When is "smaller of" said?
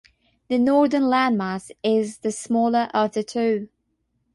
2.31-3.11